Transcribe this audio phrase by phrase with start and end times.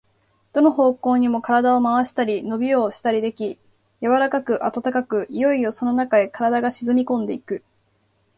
[0.53, 3.59] どの方向にも身体を廻したり、のびをしたりでき、
[4.01, 7.63] 柔かく暖かく、いよいよそのなかへ身体が沈んでいく。